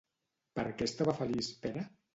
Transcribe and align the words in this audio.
Per 0.59 0.65
què 0.79 0.89
estava 0.91 1.17
feliç 1.21 1.55
Pere? 1.67 1.91